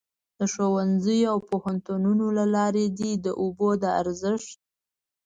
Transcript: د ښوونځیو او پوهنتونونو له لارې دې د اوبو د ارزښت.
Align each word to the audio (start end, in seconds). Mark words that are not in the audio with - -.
د 0.39 0.41
ښوونځیو 0.53 1.29
او 1.33 1.37
پوهنتونونو 1.49 2.25
له 2.37 2.45
لارې 2.55 2.85
دې 2.99 3.11
د 3.25 3.27
اوبو 3.41 3.69
د 3.81 3.83
ارزښت. 4.01 4.57